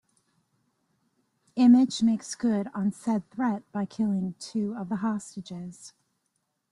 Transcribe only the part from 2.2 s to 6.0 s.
good on said threat by killing two of the hostages.